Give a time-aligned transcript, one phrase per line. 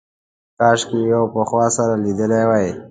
[0.59, 2.69] کاشکې یې پخوا سره لیدلي وای.